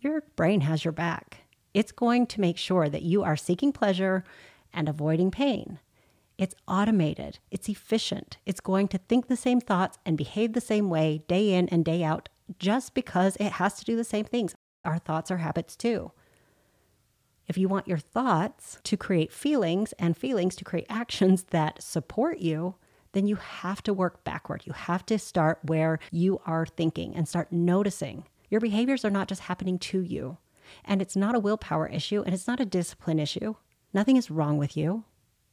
Your 0.00 0.22
brain 0.36 0.60
has 0.60 0.84
your 0.84 0.92
back. 0.92 1.38
It's 1.74 1.90
going 1.90 2.28
to 2.28 2.40
make 2.40 2.56
sure 2.56 2.88
that 2.88 3.02
you 3.02 3.24
are 3.24 3.36
seeking 3.36 3.72
pleasure 3.72 4.22
and 4.72 4.88
avoiding 4.88 5.32
pain. 5.32 5.80
It's 6.36 6.54
automated, 6.68 7.40
it's 7.50 7.68
efficient, 7.68 8.38
it's 8.46 8.60
going 8.60 8.86
to 8.88 8.98
think 8.98 9.26
the 9.26 9.36
same 9.36 9.60
thoughts 9.60 9.98
and 10.06 10.16
behave 10.16 10.52
the 10.52 10.60
same 10.60 10.88
way 10.88 11.24
day 11.26 11.52
in 11.52 11.68
and 11.70 11.84
day 11.84 12.04
out 12.04 12.28
just 12.60 12.94
because 12.94 13.36
it 13.40 13.52
has 13.52 13.74
to 13.80 13.84
do 13.84 13.96
the 13.96 14.04
same 14.04 14.24
things. 14.24 14.54
Our 14.84 14.98
thoughts 14.98 15.32
are 15.32 15.38
habits 15.38 15.74
too. 15.74 16.12
If 17.48 17.58
you 17.58 17.66
want 17.66 17.88
your 17.88 17.98
thoughts 17.98 18.78
to 18.84 18.96
create 18.96 19.32
feelings 19.32 19.94
and 19.98 20.16
feelings 20.16 20.54
to 20.56 20.64
create 20.64 20.86
actions 20.88 21.44
that 21.50 21.82
support 21.82 22.38
you, 22.38 22.76
then 23.12 23.26
you 23.26 23.34
have 23.34 23.82
to 23.82 23.92
work 23.92 24.22
backward. 24.22 24.62
You 24.64 24.74
have 24.74 25.04
to 25.06 25.18
start 25.18 25.58
where 25.64 25.98
you 26.12 26.40
are 26.46 26.66
thinking 26.66 27.16
and 27.16 27.26
start 27.26 27.50
noticing. 27.50 28.26
Your 28.50 28.60
behaviors 28.60 29.04
are 29.04 29.10
not 29.10 29.28
just 29.28 29.42
happening 29.42 29.78
to 29.78 30.00
you. 30.00 30.38
And 30.84 31.00
it's 31.00 31.16
not 31.16 31.34
a 31.34 31.40
willpower 31.40 31.86
issue 31.86 32.22
and 32.22 32.34
it's 32.34 32.46
not 32.46 32.60
a 32.60 32.66
discipline 32.66 33.18
issue. 33.18 33.54
Nothing 33.94 34.16
is 34.16 34.30
wrong 34.30 34.58
with 34.58 34.76
you 34.76 35.04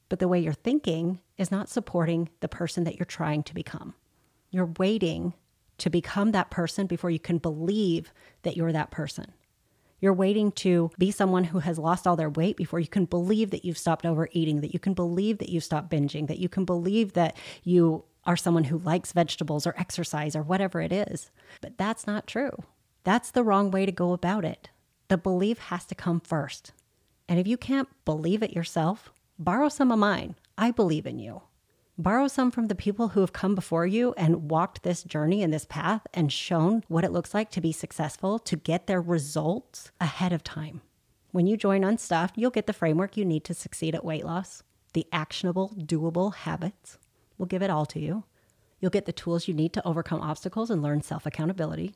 but 0.10 0.20
the 0.20 0.28
way 0.28 0.40
you're 0.40 0.54
thinking 0.54 1.20
is 1.38 1.52
not 1.52 1.70
supporting 1.70 2.30
the 2.40 2.48
person 2.48 2.84
that 2.84 2.98
you're 2.98 3.06
trying 3.06 3.44
to 3.44 3.54
become. 3.54 3.96
You're 4.50 4.72
waiting 4.78 5.34
to 5.80 5.90
become 5.90 6.32
that 6.32 6.52
person 6.52 6.88
before 6.88 7.10
you 7.10 7.20
can 7.20 7.38
believe 7.38 8.14
that 8.44 8.56
you're 8.56 8.72
that 8.72 8.92
person. 8.92 9.34
You're 10.00 10.14
waiting 10.14 10.52
to 10.54 10.92
be 10.98 11.12
someone 11.12 11.46
who 11.46 11.60
has 11.60 11.80
lost 11.80 12.06
all 12.06 12.16
their 12.16 12.30
weight 12.30 12.58
before 12.58 12.80
you 12.80 12.88
can 12.88 13.06
believe 13.06 13.50
that 13.52 13.66
you've 13.66 13.78
stopped 13.78 14.06
overeating, 14.06 14.62
that 14.62 14.74
you 14.74 14.80
can 14.80 14.94
believe 14.94 15.40
that 15.40 15.50
you've 15.50 15.64
stopped 15.64 15.90
binging, 15.90 16.28
that 16.28 16.38
you 16.38 16.48
can 16.48 16.66
believe 16.66 17.14
that 17.14 17.36
you 17.64 18.04
are 18.26 18.38
someone 18.38 18.66
who 18.66 18.78
likes 18.78 19.12
vegetables 19.12 19.66
or 19.66 19.76
exercise 19.78 20.36
or 20.36 20.44
whatever 20.44 20.82
it 20.82 20.92
is. 20.92 21.32
But 21.62 21.78
that's 21.78 22.06
not 22.06 22.28
true. 22.28 22.52
That's 23.06 23.32
the 23.32 23.44
wrong 23.44 23.72
way 23.72 23.86
to 23.86 23.92
go 23.94 24.12
about 24.12 24.44
it. 24.44 24.70
The 25.08 25.18
belief 25.18 25.60
has 25.60 25.86
to 25.86 25.96
come 25.96 26.20
first. 26.20 26.74
And 27.30 27.40
if 27.40 27.48
you 27.48 27.56
can't 27.56 27.88
believe 28.04 28.44
it 28.44 28.54
yourself, 28.54 29.14
Borrow 29.38 29.68
some 29.68 29.92
of 29.92 30.00
mine. 30.00 30.36
I 30.58 30.72
believe 30.72 31.06
in 31.06 31.20
you. 31.20 31.42
Borrow 31.98 32.30
some 32.30 32.52
from 32.52 32.68
the 32.68 32.76
people 32.76 33.10
who 33.10 33.20
have 33.20 33.34
come 33.34 33.54
before 33.54 33.86
you 33.86 34.14
and 34.16 34.50
walked 34.50 34.84
this 34.84 35.04
journey 35.04 35.44
and 35.44 35.54
this 35.54 35.66
path 35.66 36.08
and 36.14 36.32
shown 36.32 36.84
what 36.88 37.04
it 37.04 37.12
looks 37.12 37.34
like 37.34 37.52
to 37.52 37.60
be 37.60 37.74
successful, 37.74 38.40
to 38.40 38.56
get 38.56 38.88
their 38.88 39.02
results 39.02 39.92
ahead 40.00 40.32
of 40.32 40.42
time. 40.42 40.82
When 41.34 41.48
you 41.48 41.58
join 41.58 41.84
Unstuffed, 41.84 42.38
you'll 42.38 42.50
get 42.50 42.66
the 42.66 42.72
framework 42.72 43.18
you 43.18 43.26
need 43.26 43.44
to 43.44 43.54
succeed 43.54 43.94
at 43.94 44.06
weight 44.06 44.24
loss, 44.24 44.64
the 44.94 45.06
actionable, 45.12 45.74
doable 45.78 46.34
habits. 46.34 46.98
We'll 47.38 47.48
give 47.48 47.62
it 47.62 47.70
all 47.70 47.86
to 47.88 48.00
you. 48.00 48.24
You'll 48.80 48.90
get 48.92 49.06
the 49.06 49.12
tools 49.12 49.50
you 49.50 49.54
need 49.54 49.74
to 49.74 49.86
overcome 49.86 50.22
obstacles 50.22 50.70
and 50.70 50.82
learn 50.82 51.02
self 51.02 51.26
accountability. 51.26 51.94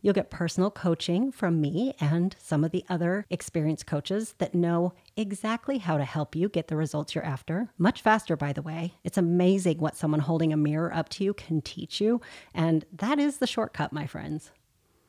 You'll 0.00 0.14
get 0.14 0.30
personal 0.30 0.70
coaching 0.70 1.32
from 1.32 1.60
me 1.60 1.94
and 2.00 2.36
some 2.38 2.62
of 2.62 2.70
the 2.70 2.84
other 2.88 3.26
experienced 3.30 3.86
coaches 3.86 4.34
that 4.38 4.54
know 4.54 4.92
exactly 5.16 5.78
how 5.78 5.98
to 5.98 6.04
help 6.04 6.36
you 6.36 6.48
get 6.48 6.68
the 6.68 6.76
results 6.76 7.14
you're 7.14 7.24
after. 7.24 7.70
Much 7.78 8.00
faster, 8.00 8.36
by 8.36 8.52
the 8.52 8.62
way. 8.62 8.94
It's 9.02 9.18
amazing 9.18 9.78
what 9.78 9.96
someone 9.96 10.20
holding 10.20 10.52
a 10.52 10.56
mirror 10.56 10.94
up 10.94 11.08
to 11.10 11.24
you 11.24 11.34
can 11.34 11.60
teach 11.60 12.00
you. 12.00 12.20
And 12.54 12.84
that 12.92 13.18
is 13.18 13.38
the 13.38 13.46
shortcut, 13.46 13.92
my 13.92 14.06
friends. 14.06 14.52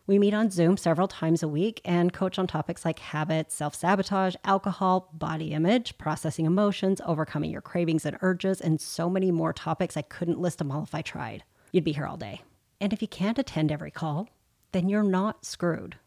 We 0.08 0.18
meet 0.18 0.34
on 0.34 0.50
Zoom 0.50 0.76
several 0.76 1.08
times 1.08 1.44
a 1.44 1.48
week 1.48 1.82
and 1.86 2.12
coach 2.12 2.40
on 2.40 2.48
topics 2.48 2.84
like 2.84 2.98
habits, 2.98 3.54
self 3.54 3.76
sabotage, 3.76 4.36
alcohol, 4.44 5.12
body 5.14 5.52
image, 5.52 6.00
processing 6.00 6.48
emotions, 6.48 7.00
overcoming 7.06 7.52
your 7.52 7.62
cravings 7.62 8.08
and 8.08 8.18
urges, 8.22 8.60
and 8.60 8.82
so 8.82 9.08
many 9.08 9.30
more 9.30 9.54
topics. 9.54 9.96
I 9.96 10.02
couldn't 10.02 10.40
list 10.40 10.58
them 10.58 10.72
all 10.72 10.82
if 10.82 10.96
I 10.96 11.04
tried. 11.04 11.44
You'd 11.72 11.84
be 11.84 11.92
here 11.92 12.08
all 12.08 12.18
day. 12.18 12.42
And 12.82 12.92
if 12.92 13.04
you 13.04 13.08
can't 13.08 13.38
attend 13.38 13.72
every 13.72 13.92
call, 13.92 14.30
then 14.72 14.90
you're 14.90 15.04
not 15.04 15.46
screwed. 15.46 15.98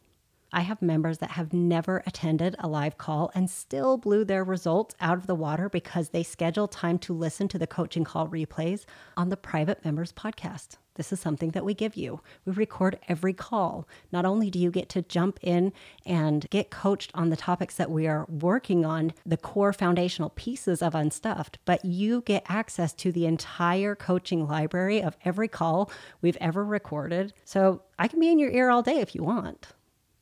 I 0.53 0.61
have 0.61 0.83
members 0.83 1.19
that 1.19 1.31
have 1.33 1.55
never 1.55 2.03
attended 2.07 2.57
a 2.59 2.69
live 2.69 2.99
call 2.99 3.31
and 3.35 3.49
still 3.49 3.97
blew 3.97 4.25
their 4.25 4.45
results 4.45 4.95
out 5.01 5.17
of 5.17 5.27
the 5.27 5.35
water 5.35 5.71
because 5.71 6.11
they 6.11 6.23
scheduled 6.23 6.73
time 6.73 6.99
to 7.01 7.15
listen 7.15 7.49
to 7.49 7.59
the 7.59 7.67
coaching 7.67 8.05
call 8.05 8.29
replays 8.29 8.85
on 9.17 9.31
the 9.31 9.37
private 9.37 9.83
members 9.83 10.13
podcast. 10.13 10.77
This 10.95 11.13
is 11.13 11.21
something 11.21 11.51
that 11.51 11.65
we 11.65 11.75
give 11.75 11.97
you. 11.97 12.21
We 12.45 12.53
record 12.53 12.99
every 13.09 13.33
call. 13.33 13.89
Not 14.11 14.25
only 14.25 14.51
do 14.51 14.59
you 14.59 14.71
get 14.71 14.89
to 14.91 15.03
jump 15.03 15.39
in 15.43 15.73
and 16.05 16.49
get 16.51 16.71
coached 16.71 17.11
on 17.15 17.31
the 17.31 17.37
topics 17.37 17.77
that 17.77 17.91
we 17.91 18.07
are 18.07 18.27
working 18.29 18.85
on, 18.85 19.15
the 19.25 19.37
core 19.37 19.73
foundational 19.73 20.31
pieces 20.31 20.83
of 20.83 20.95
Unstuffed, 20.95 21.59
but 21.65 21.85
you 21.85 22.21
get 22.23 22.45
access 22.49 22.93
to 22.95 23.11
the 23.11 23.27
entire 23.27 23.95
coaching 23.95 24.47
library 24.47 25.03
of 25.03 25.17
every 25.25 25.49
call 25.49 25.91
we've 26.21 26.37
ever 26.41 26.65
recorded. 26.65 27.33
So 27.45 27.83
I 27.99 28.09
can 28.09 28.21
be 28.21 28.31
in 28.31 28.39
your 28.39 28.51
ear 28.51 28.71
all 28.71 28.83
day 28.83 29.01
if 29.01 29.15
you 29.15 29.23
want 29.23 29.69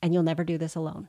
and 0.03 0.15
you'll 0.15 0.23
never 0.23 0.45
do 0.45 0.59
this 0.59 0.75
alone. 0.75 1.09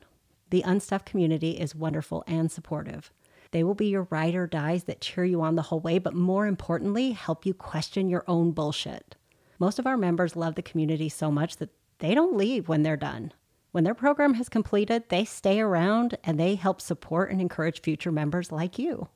The 0.49 0.63
Unstuffed 0.63 1.05
community 1.05 1.51
is 1.51 1.75
wonderful 1.75 2.23
and 2.27 2.51
supportive. 2.51 3.11
They 3.51 3.63
will 3.63 3.75
be 3.75 3.87
your 3.87 4.07
ride 4.09 4.35
or 4.35 4.47
dies 4.47 4.85
that 4.85 5.01
cheer 5.01 5.25
you 5.25 5.41
on 5.41 5.55
the 5.55 5.63
whole 5.63 5.79
way, 5.79 5.99
but 5.99 6.13
more 6.13 6.47
importantly, 6.47 7.11
help 7.11 7.45
you 7.45 7.53
question 7.53 8.09
your 8.09 8.23
own 8.27 8.51
bullshit. 8.51 9.15
Most 9.61 9.77
of 9.77 9.85
our 9.85 9.95
members 9.95 10.35
love 10.35 10.55
the 10.55 10.63
community 10.63 11.07
so 11.07 11.29
much 11.29 11.57
that 11.57 11.69
they 11.99 12.15
don't 12.15 12.35
leave 12.35 12.67
when 12.67 12.81
they're 12.81 12.97
done. 12.97 13.31
When 13.71 13.83
their 13.83 13.93
program 13.93 14.33
has 14.33 14.49
completed, 14.49 15.03
they 15.09 15.23
stay 15.23 15.59
around 15.59 16.17
and 16.23 16.39
they 16.39 16.55
help 16.55 16.81
support 16.81 17.29
and 17.29 17.39
encourage 17.39 17.79
future 17.79 18.11
members 18.11 18.51
like 18.51 18.79
you. 18.79 19.07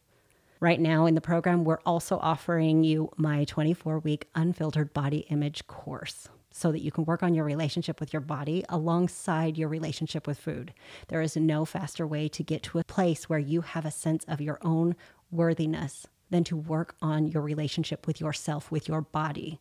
Right 0.60 0.80
now 0.80 1.08
in 1.08 1.16
the 1.16 1.20
program, 1.20 1.64
we're 1.64 1.80
also 1.84 2.20
offering 2.20 2.84
you 2.84 3.10
my 3.18 3.46
24 3.46 3.98
week 3.98 4.28
unfiltered 4.36 4.94
body 4.94 5.26
image 5.32 5.66
course 5.66 6.30
so 6.52 6.72
that 6.72 6.84
you 6.84 6.92
can 6.92 7.06
work 7.06 7.24
on 7.24 7.34
your 7.34 7.44
relationship 7.44 8.00
with 8.00 8.14
your 8.14 8.22
body 8.22 8.64
alongside 8.70 9.58
your 9.58 9.68
relationship 9.68 10.28
with 10.28 10.38
food. 10.38 10.76
There 11.08 11.24
is 11.24 11.36
no 11.36 11.66
faster 11.66 12.06
way 12.06 12.28
to 12.28 12.44
get 12.44 12.62
to 12.62 12.78
a 12.78 12.84
place 12.84 13.28
where 13.28 13.40
you 13.40 13.62
have 13.62 13.84
a 13.84 13.90
sense 13.90 14.24
of 14.26 14.42
your 14.42 14.60
own 14.62 14.96
worthiness 15.32 16.06
than 16.30 16.44
to 16.44 16.56
work 16.56 16.94
on 17.02 17.28
your 17.28 17.42
relationship 17.42 18.06
with 18.06 18.22
yourself, 18.22 18.70
with 18.70 18.88
your 18.88 19.02
body. 19.02 19.60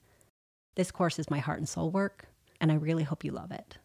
This 0.75 0.91
course 0.91 1.19
is 1.19 1.31
my 1.31 1.39
heart 1.39 1.59
and 1.59 1.69
soul 1.69 1.91
work, 1.91 2.27
and 2.61 2.71
I 2.73 2.77
really 2.77 3.05
hope 3.05 3.25
you 3.25 3.33
love 3.33 3.51
it. 3.53 3.79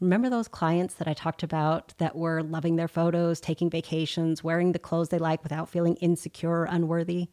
Remember 0.00 0.30
those 0.30 0.48
clients 0.48 0.94
that 0.94 1.08
I 1.08 1.12
talked 1.12 1.42
about 1.42 1.92
that 1.98 2.16
were 2.16 2.42
loving 2.42 2.76
their 2.76 2.88
photos, 2.88 3.40
taking 3.40 3.68
vacations, 3.68 4.42
wearing 4.42 4.72
the 4.72 4.78
clothes 4.78 5.10
they 5.10 5.18
like 5.18 5.42
without 5.42 5.68
feeling 5.68 5.96
insecure 5.96 6.60
or 6.60 6.64
unworthy? 6.64 7.28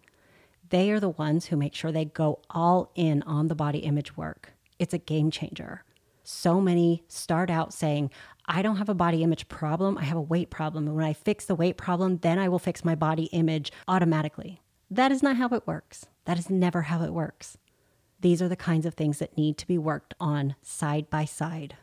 They 0.70 0.92
are 0.92 1.00
the 1.00 1.10
ones 1.10 1.46
who 1.46 1.56
make 1.56 1.74
sure 1.74 1.92
they 1.92 2.06
go 2.06 2.42
all 2.50 2.92
in 2.96 3.24
on 3.24 3.48
the 3.48 3.56
body 3.56 3.80
image 3.80 4.18
work 4.18 4.54
it's 4.80 4.94
a 4.94 5.00
game 5.00 5.32
changer. 5.32 5.84
So 6.24 6.60
many 6.60 7.04
start 7.08 7.50
out 7.50 7.74
saying, 7.74 8.12
I 8.46 8.62
don't 8.62 8.78
have 8.78 8.90
a 8.90 8.94
body 8.94 9.24
image 9.24 9.48
problem, 9.48 9.98
I 9.98 10.04
have 10.04 10.18
a 10.18 10.22
weight 10.22 10.50
problem. 10.50 10.88
And 10.88 10.96
when 10.96 11.06
I 11.06 11.14
fix 11.14 11.46
the 11.46 11.56
weight 11.56 11.78
problem, 11.78 12.18
then 12.18 12.38
I 12.38 12.50
will 12.50 12.60
fix 12.60 12.84
my 12.84 12.96
body 12.96 13.26
image 13.26 13.72
automatically. 13.88 14.62
That 14.90 15.12
is 15.12 15.24
not 15.24 15.38
how 15.38 15.50
it 15.50 15.68
works. 15.68 16.06
That 16.26 16.38
is 16.38 16.50
never 16.50 16.84
how 16.84 17.04
it 17.04 17.14
works. 17.14 17.58
These 18.20 18.42
are 18.42 18.50
the 18.50 18.56
kinds 18.56 18.86
of 18.86 18.96
things 18.96 19.20
that 19.20 19.38
need 19.38 19.58
to 19.60 19.68
be 19.68 19.78
worked 19.78 20.16
on 20.20 20.56
side 20.64 21.10
by 21.10 21.26
side. 21.26 21.76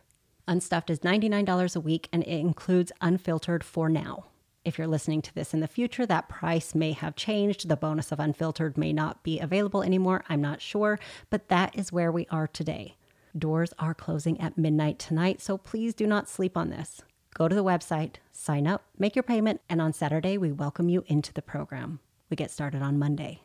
Unstuffed 0.49 0.91
is 0.91 0.99
$99 1.01 1.77
a 1.77 1.81
week 1.81 2.09
and 2.13 2.25
it 2.25 2.41
includes 2.41 2.91
unfiltered 3.01 3.63
for 3.63 3.89
now. 3.89 4.27
If 4.65 4.77
you're 4.77 4.89
listening 4.89 5.23
to 5.23 5.35
this 5.35 5.55
in 5.55 5.61
the 5.61 5.69
future, 5.69 6.07
that 6.07 6.29
price 6.29 6.75
may 6.75 6.93
have 6.93 7.15
changed. 7.15 7.69
The 7.69 7.77
bonus 7.77 8.11
of 8.11 8.19
unfiltered 8.19 8.77
may 8.77 8.93
not 8.93 9.23
be 9.23 9.39
available 9.39 9.83
anymore. 9.83 10.25
I'm 10.29 10.41
not 10.41 10.61
sure, 10.61 10.99
but 11.31 11.49
that 11.49 11.79
is 11.79 11.93
where 11.93 12.11
we 12.11 12.27
are 12.31 12.49
today. 12.49 12.97
Doors 13.37 13.73
are 13.79 13.95
closing 13.95 14.41
at 14.41 14.59
midnight 14.59 14.99
tonight, 14.99 15.41
so 15.41 15.57
please 15.57 15.95
do 15.95 16.07
not 16.07 16.29
sleep 16.29 16.57
on 16.57 16.71
this. 16.71 17.03
Go 17.35 17.47
to 17.47 17.55
the 17.55 17.65
website, 17.65 18.17
sign 18.33 18.67
up, 18.67 18.85
make 18.99 19.15
your 19.15 19.23
payment, 19.23 19.61
and 19.69 19.83
on 19.83 19.93
Saturday, 19.93 20.39
we 20.39 20.51
welcome 20.51 20.89
you 20.89 21.05
into 21.07 21.33
the 21.33 21.43
program. 21.43 22.01
We 22.31 22.37
get 22.37 22.51
started 22.51 22.81
on 22.81 22.99
Monday. 22.99 23.43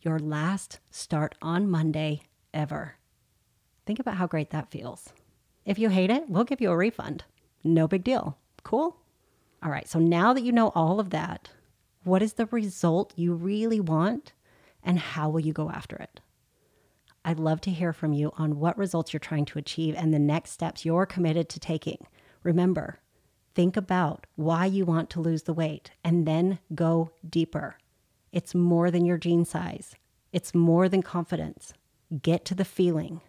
Your 0.00 0.18
last 0.18 0.80
start 0.90 1.34
on 1.42 1.68
Monday 1.68 2.22
ever. 2.54 2.96
Think 3.86 3.98
about 3.98 4.16
how 4.16 4.26
great 4.26 4.50
that 4.50 4.70
feels. 4.70 5.12
If 5.64 5.78
you 5.78 5.88
hate 5.88 6.10
it, 6.10 6.28
we'll 6.28 6.44
give 6.44 6.60
you 6.60 6.70
a 6.70 6.76
refund. 6.76 7.24
No 7.64 7.86
big 7.86 8.04
deal. 8.04 8.38
Cool? 8.62 8.96
All 9.62 9.70
right, 9.70 9.88
so 9.88 9.98
now 9.98 10.32
that 10.32 10.42
you 10.42 10.52
know 10.52 10.72
all 10.74 10.98
of 10.98 11.10
that, 11.10 11.50
what 12.04 12.22
is 12.22 12.32
the 12.34 12.46
result 12.46 13.12
you 13.16 13.34
really 13.34 13.80
want 13.80 14.32
and 14.82 14.98
how 14.98 15.28
will 15.28 15.40
you 15.40 15.52
go 15.52 15.70
after 15.70 15.96
it? 15.96 16.20
I'd 17.24 17.38
love 17.38 17.60
to 17.62 17.70
hear 17.70 17.92
from 17.92 18.12
you 18.12 18.32
on 18.36 18.58
what 18.58 18.76
results 18.76 19.12
you're 19.12 19.20
trying 19.20 19.44
to 19.46 19.58
achieve 19.58 19.94
and 19.96 20.12
the 20.12 20.18
next 20.18 20.50
steps 20.50 20.84
you're 20.84 21.06
committed 21.06 21.48
to 21.50 21.60
taking. 21.60 22.04
Remember, 22.42 22.98
think 23.54 23.76
about 23.76 24.26
why 24.34 24.66
you 24.66 24.84
want 24.84 25.08
to 25.10 25.20
lose 25.20 25.44
the 25.44 25.54
weight 25.54 25.92
and 26.02 26.26
then 26.26 26.58
go 26.74 27.12
deeper. 27.28 27.76
It's 28.32 28.54
more 28.54 28.90
than 28.90 29.04
your 29.04 29.18
jean 29.18 29.44
size, 29.44 29.94
it's 30.32 30.54
more 30.54 30.88
than 30.88 31.02
confidence. 31.02 31.74
Get 32.20 32.44
to 32.46 32.54
the 32.54 32.64
feeling. 32.64 33.20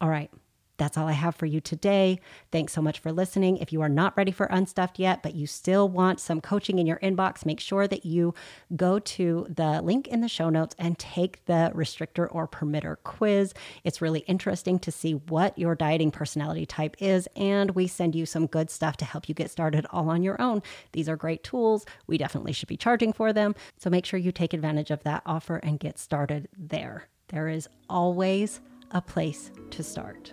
All 0.00 0.10
right, 0.10 0.30
That's 0.78 0.96
all 0.96 1.08
I 1.08 1.12
have 1.12 1.34
for 1.34 1.46
you 1.46 1.60
today. 1.60 2.20
Thanks 2.52 2.72
so 2.72 2.80
much 2.80 3.00
for 3.00 3.10
listening. 3.10 3.56
If 3.56 3.72
you 3.72 3.82
are 3.82 3.88
not 3.88 4.16
ready 4.16 4.30
for 4.30 4.46
Unstuffed 4.46 4.98
yet, 5.00 5.24
but 5.24 5.34
you 5.34 5.46
still 5.46 5.88
want 5.88 6.20
some 6.20 6.40
coaching 6.40 6.78
in 6.78 6.86
your 6.86 6.98
inbox, 7.00 7.44
make 7.44 7.58
sure 7.58 7.88
that 7.88 8.06
you 8.06 8.32
go 8.76 9.00
to 9.00 9.46
the 9.50 9.82
link 9.82 10.06
in 10.06 10.20
the 10.20 10.28
show 10.28 10.48
notes 10.50 10.76
and 10.78 10.96
take 10.96 11.44
the 11.46 11.72
restrictor 11.74 12.28
or 12.30 12.46
permitter 12.46 12.96
quiz. 13.02 13.54
It's 13.82 14.00
really 14.00 14.20
interesting 14.20 14.78
to 14.80 14.92
see 14.92 15.14
what 15.14 15.58
your 15.58 15.74
dieting 15.74 16.12
personality 16.12 16.64
type 16.64 16.96
is, 17.00 17.28
and 17.34 17.72
we 17.72 17.88
send 17.88 18.14
you 18.14 18.24
some 18.24 18.46
good 18.46 18.70
stuff 18.70 18.96
to 18.98 19.04
help 19.04 19.28
you 19.28 19.34
get 19.34 19.50
started 19.50 19.84
all 19.90 20.08
on 20.08 20.22
your 20.22 20.40
own. 20.40 20.62
These 20.92 21.08
are 21.08 21.16
great 21.16 21.42
tools. 21.42 21.86
We 22.06 22.18
definitely 22.18 22.52
should 22.52 22.68
be 22.68 22.76
charging 22.76 23.12
for 23.12 23.32
them. 23.32 23.56
So 23.78 23.90
make 23.90 24.06
sure 24.06 24.20
you 24.20 24.30
take 24.30 24.54
advantage 24.54 24.92
of 24.92 25.02
that 25.02 25.22
offer 25.26 25.56
and 25.56 25.80
get 25.80 25.98
started 25.98 26.48
there. 26.56 27.08
There 27.28 27.48
is 27.48 27.68
always 27.90 28.60
a 28.90 29.02
place 29.02 29.50
to 29.70 29.82
start. 29.82 30.32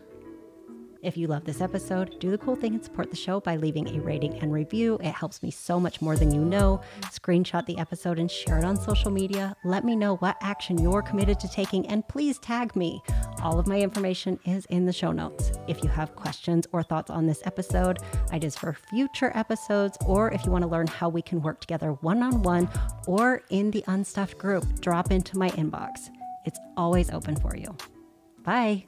If 1.06 1.18
you 1.18 1.28
love 1.28 1.44
this 1.44 1.62
episode, 1.62 2.20
do 2.20 2.32
the 2.32 2.38
cool 2.40 2.56
thing 2.56 2.74
and 2.74 2.84
support 2.84 3.12
the 3.12 3.16
show 3.16 3.40
by 3.40 3.58
leaving 3.58 3.88
a 3.90 4.02
rating 4.02 4.40
and 4.40 4.52
review. 4.52 4.98
It 5.04 5.12
helps 5.12 5.44
me 5.44 5.52
so 5.52 5.80
much 5.80 6.02
more 6.02 6.16
than 6.16 6.34
you 6.34 6.44
know. 6.44 6.82
Screenshot 7.02 7.64
the 7.68 7.78
episode 7.78 8.18
and 8.18 8.32
share 8.32 8.58
it 8.58 8.64
on 8.64 8.76
social 8.76 9.12
media. 9.12 9.56
Let 9.64 9.84
me 9.84 9.96
know 9.96 10.16
what 10.16 10.36
action 10.42 10.82
you're 10.82 11.04
committed 11.04 11.40
to 11.42 11.48
taking 11.48 11.86
and 11.88 12.08
please 12.08 12.40
tag 12.40 12.76
me. 12.76 13.04
All 13.44 13.60
of 13.60 13.68
my 13.68 13.80
information 13.80 14.40
is 14.46 14.66
in 14.68 14.88
the 14.88 14.94
show 14.94 15.12
notes. 15.12 15.52
If 15.68 15.84
you 15.84 15.90
have 15.90 16.16
questions 16.16 16.66
or 16.72 16.82
thoughts 16.82 17.12
on 17.12 17.28
this 17.28 17.42
episode, 17.46 18.00
ideas 18.32 18.56
for 18.56 18.74
future 18.74 19.32
episodes, 19.36 19.98
or 20.08 20.32
if 20.32 20.44
you 20.44 20.52
want 20.52 20.64
to 20.64 20.70
learn 20.70 20.88
how 20.88 21.10
we 21.10 21.22
can 21.22 21.40
work 21.42 21.60
together 21.60 21.92
one 21.92 22.24
on 22.24 22.42
one 22.42 22.68
or 23.06 23.44
in 23.52 23.70
the 23.70 23.84
Unstuffed 23.88 24.40
group, 24.40 24.80
drop 24.80 25.12
into 25.12 25.38
my 25.38 25.50
inbox. 25.52 26.10
It's 26.46 26.60
always 26.78 27.12
open 27.12 27.36
for 27.36 27.56
you. 27.56 27.76
Bye. 28.44 28.86